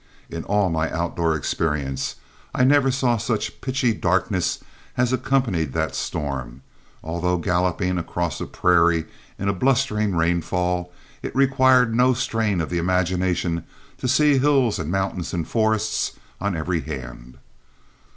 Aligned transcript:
In 0.31 0.43
all 0.45 0.71
my 0.71 0.89
outdoor 0.91 1.35
experience 1.35 2.15
I 2.55 2.63
never 2.63 2.89
saw 2.89 3.17
such 3.17 3.61
pitchy 3.61 3.93
darkness 3.93 4.57
as 4.97 5.13
accompanied 5.13 5.73
that 5.73 5.93
storm; 5.93 6.63
although 7.03 7.37
galloping 7.37 7.99
across 7.99 8.41
a 8.41 8.47
prairie 8.47 9.05
in 9.37 9.47
a 9.47 9.53
blustering 9.53 10.15
rainfall, 10.15 10.91
it 11.21 11.35
required 11.35 11.93
no 11.93 12.15
strain 12.15 12.61
of 12.61 12.71
the 12.71 12.79
imagination 12.79 13.63
to 13.99 14.07
see 14.07 14.39
hills 14.39 14.79
and 14.79 14.89
mountains 14.89 15.35
and 15.35 15.47
forests 15.47 16.13
on 16.39 16.55
every 16.57 16.79
hand. 16.81 17.37